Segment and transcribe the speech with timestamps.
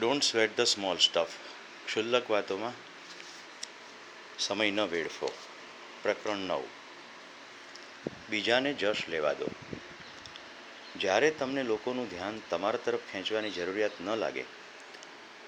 [0.00, 1.28] Don't sweat the small stuff
[1.86, 2.72] ક્ષુલ્લક વાતોમાં
[4.38, 5.32] સમય ન વેડફો.
[6.02, 6.64] પ્રકરણ નવ.
[8.30, 9.46] બીજાને જશ લેવા દો.
[10.96, 14.44] જ્યારે તમને લોકોનું ધ્યાન તમારા તરફ ખેંચવાની જરૂરિયાત ન લાગે,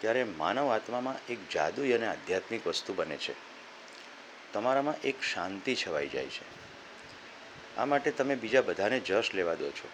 [0.01, 3.35] ત્યારે માનવ આત્મામાં એક જાદુઈ અને આધ્યાત્મિક વસ્તુ બને છે.
[4.53, 6.45] તમારામાં એક શાંતિ છવાઈ જાય છે.
[7.77, 9.89] આ માટે તમે બીજા બધાને જશ લેવા દો છો.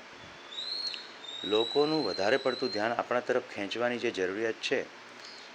[1.45, 4.85] લોકોનું વધારે પડતું ધ્યાન આપણા તરફ ખેંચવાની જે જરૂરિયાત છે,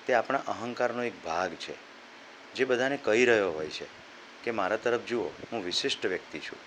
[0.05, 1.73] તે આપણા અહંકારનો એક ભાગ છે.
[2.55, 3.85] જે બધાને કહી રહ્યો હોય છે
[4.43, 6.59] કે મારા તરફ જુઓ, હું વિશિષ્ટ વ્યક્તિ છું.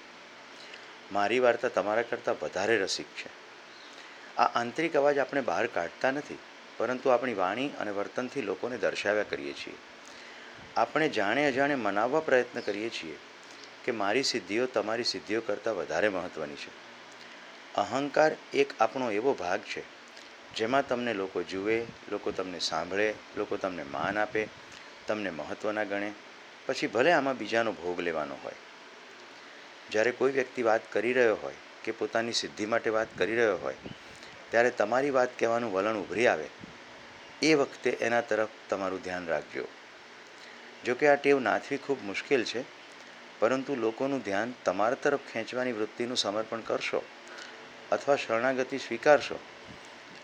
[1.13, 3.29] મારી વાર્તા તમારા કરતાં વધારે રસિક છે.
[4.37, 6.39] આ આંતરિક અવાજ આપણે બહાર કાઢતા નથી,
[6.77, 9.75] પરંતુ આપણી વાણી અને વર્તનથી લોકોને દર્શાવ્યા કરીએ છીએ.
[10.77, 13.17] આપણે જાણે અજાણે મનાવવા પ્રયત્ન કરીએ છીએ
[13.85, 16.88] કે મારી સિદ્ધિઓ તમારી સિદ્ધિઓ કરતાં વધારે મહત્ત્વની છે.
[17.79, 19.83] અહંકાર એક આપણો એવો ભાગ છે,
[20.57, 24.49] જેમાં તમને લોકો જુએ, લોકો તમને સાંભળે, લોકો તમને માન આપે,
[25.07, 26.13] તમને મહત્ત્વના ગણે,
[26.67, 28.55] પછી ભલે આમાં બીજાનો ભોગ લેવાનો હોય.
[29.91, 33.75] જ્યારે કોઈ વ્યક્તિ વાત કરી રહ્યો હોય કે પોતાની સિદ્ધિ માટે વાત કરી રહ્યો હોય,
[34.51, 36.49] ત્યારે તમારી વાત કહેવાનું વલણ ઉભરી આવે.
[37.43, 39.65] એ વખતે એના તરફ તમારું ધ્યાન રાખજો.
[40.85, 42.65] જોકે આ ટેવ નાથવી ખૂબ મુશ્કેલ છે,
[43.39, 47.03] પરંતુ લોકોનું ધ્યાન તમારા તરફ ખેંચવાની વૃત્તિનું સમર્પણ કરશો.
[47.93, 49.39] અથવા શરણાગતિ સ્વીકારશો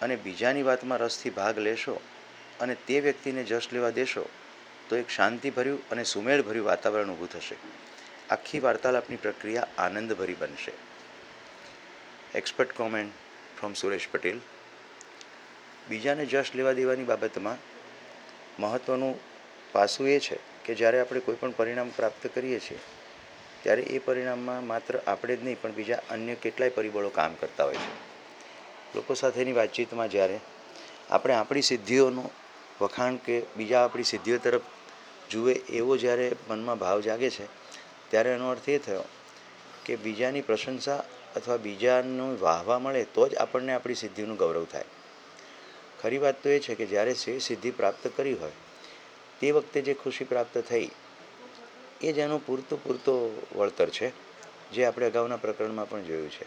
[0.03, 2.01] અને બીજાની વાતમાં રસથી ભાગ લેશો
[2.61, 4.25] અને તે વ્યક્તિને જશ લેવા દેશો,
[4.89, 7.57] તો એક શાંતિભર્યું અને સુમેળભર્યું વાતાવરણ ઊભું થશે.
[8.31, 10.73] આખી વાર્તાલાપની પ્રક્રિયા આનંદભરી બનશે.
[12.35, 13.13] Expert comment
[13.59, 14.39] from Suresh Patel
[15.89, 17.59] બીજાને જશ લેવા દેવાની બાબતમાં
[18.59, 19.15] મહત્ત્વનું
[19.73, 22.79] પાસું એ છે કે જ્યારે આપણે કોઈપણ પરિણામ પ્રાપ્ત કરીએ છીએ
[23.65, 27.77] ત્યારે એ પરિણામમાં માત્ર આપણે જ નહીં, પણ બીજા અન્ય કેટલાય પરિબળો કામ કરતા હોય
[27.77, 27.93] છે.
[28.95, 30.39] લોકો સાથેની વાતચીતમાં જ્યારે
[31.11, 32.31] આપણે આપણી સિદ્ધિઓનું
[32.81, 34.67] વખાણ કે બીજા આપણી સિદ્ધિઓ તરફ
[35.31, 37.47] જુએ એવો જ્યારે મનમાં ભાવ જાગે છે,
[38.11, 39.05] ત્યારે એનો અર્થ એ થયો
[39.85, 41.01] કે બીજાની પ્રશંસા
[41.37, 44.85] અથવા બીજાનું વાહવા મળે તો જ આપણને આપણી સિદ્ધિનું ગૌરવ થાય.
[46.03, 48.53] ખરી વાત તો એ છે કે જ્યારે સિદ્ધિ પ્રાપ્ત કરી હોય,
[49.41, 50.89] તે વખતે જે ખુશી પ્રાપ્ત થઈ
[52.03, 54.13] એ જ એનો પૂરતો પૂરતો વળતર છે,
[54.73, 56.47] જે આપણે અગાઉના પ્રકરણમાં પણ જોયું છે.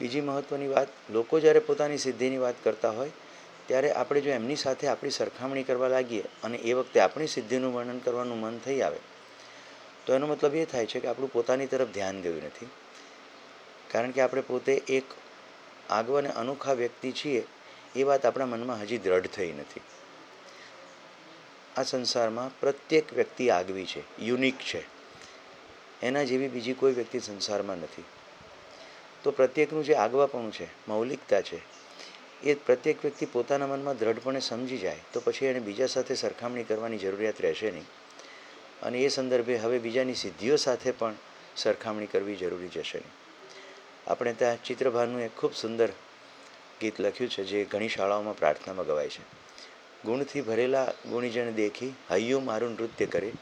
[0.00, 3.10] બીજી મહત્ત્વની વાત, લોકો જ્યારે પોતાની સિદ્ધિની વાત કરતા હોય,
[3.66, 7.98] ત્યારે આપણે જો એમની સાથે આપણી સરખામણી કરવા લાગીએ અને એ વખતે આપણી સિદ્ધિનું વર્ણન
[7.98, 8.98] કરવાનું મન થઈ આવે,
[10.06, 12.68] તો એનો મતલબ એ થાય છે કે આપણું પોતાની તરફ ધ્યાન ગયું નથી.
[13.90, 15.04] કારણ કે આપણે પોતે એક
[15.90, 17.44] આગવ અને અનોખા વ્યક્તિ છીએ,
[17.96, 19.80] એ વાત આપણા મનમાં હજી દ્રઢ થઈ નથી.
[21.76, 24.82] આ સંસારમાં પ્રત્યેક વ્યક્તિ આગવી છે, યુનિક છે.
[26.02, 28.04] એના જેવી બીજી કોઈ વ્યક્તિ સંસારમાં નથી.
[29.22, 31.60] તો પ્રત્યેકનું જે આગવાપણું છે, મૌલિકતા છે,
[32.42, 36.98] એ પ્રત્યેક વ્યક્તિ પોતાના મનમાં દ્રઢપણે સમજી જાય, તો પછી એને બીજા સાથે સરખામણી કરવાની
[36.98, 37.84] જરૂરિયાત રહેશે નહીં.
[38.82, 41.14] અને એ સંદર્ભે હવે બીજાની સિદ્ધિઓ સાથે પણ
[41.56, 43.12] સરખામણી કરવી જરૂરી જશે નહીં.
[44.10, 45.88] આપણે ત્યાં ચિત્રભાનનું એક ખૂબ સુંદર
[46.80, 49.43] ગીત લખ્યું છે, જે ઘણી શાળાઓમાં પ્રાર્થનામાં ગવાય છે.
[50.04, 53.32] ગુણથી ભરેલા ગુણીજન દેખી હૈયું મારું નૃત્ય કરે.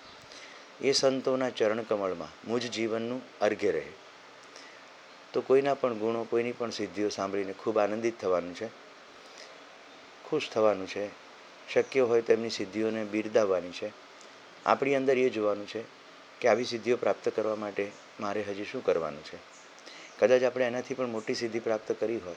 [0.80, 3.86] એ સંતોના ચરણકમળમાં મુજ જીવનનું અર્ઘ્ય રહે.
[5.32, 8.68] તો કોઈના પણ ગુણો, કોઈની પણ સિદ્ધિઓ સાંભળીને ખૂબ આનંદિત થવાનું છે.
[10.24, 11.08] ખુશ થવાનું છે.
[11.74, 13.92] શક્ય હોય તો એમની સિદ્ધિઓને બિરદાવવાની છે.
[14.66, 15.82] આપણી અંદર એ જોવાનું છે
[16.40, 17.90] કે આવી સિદ્ધિઓ પ્રાપ્ત કરવા માટે
[18.20, 19.51] મારે હજી શું કરવાનું છે?
[20.22, 22.36] કદાચ આપણે એનાથી પણ મોટી સિદ્ધિ પ્રાપ્ત કરી હોય,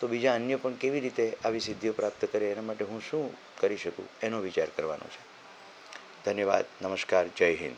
[0.00, 3.76] તો બીજા અન્ય પણ કેવી રીતે આવી સિદ્ધિઓ પ્રાપ્ત કરે, એના માટે હું શું કરી
[3.76, 4.08] શકું?
[4.22, 5.36] એનો વિચાર કરવાનો છે.
[6.24, 7.76] ધન્યવાદ, નમસ્કાર, જય હિન્દ.